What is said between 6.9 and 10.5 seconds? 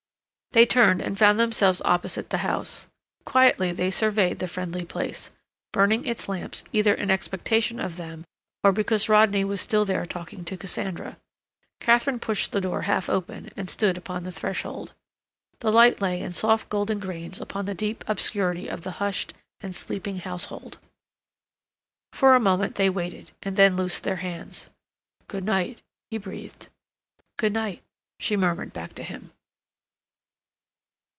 in expectation of them or because Rodney was still there talking